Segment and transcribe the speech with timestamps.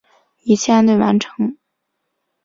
[0.41, 1.55] 一切安顿完成